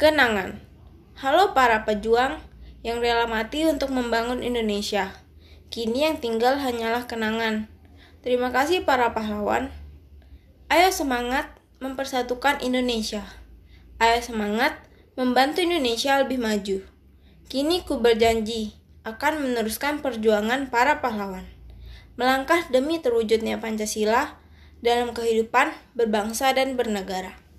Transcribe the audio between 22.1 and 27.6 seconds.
Melangkah demi terwujudnya Pancasila dalam kehidupan berbangsa dan bernegara.